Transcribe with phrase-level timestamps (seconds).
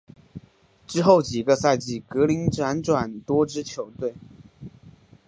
[0.87, 4.15] 之后几个赛季格林转辗多支球队。